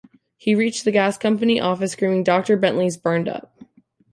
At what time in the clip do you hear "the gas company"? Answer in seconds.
0.83-1.59